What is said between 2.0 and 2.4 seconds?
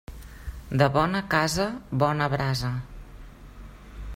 bona